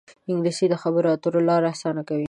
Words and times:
انګلیسي 0.29 0.65
د 0.69 0.75
خبرو 0.83 1.07
اترو 1.13 1.39
لاره 1.49 1.67
اسانه 1.73 2.01
کوي 2.07 2.19